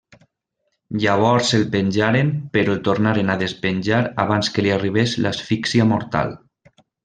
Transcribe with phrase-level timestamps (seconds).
[1.03, 6.35] Llavors el penjaren però el tornaren a despenjar abans que li arribés l'asfíxia mortal.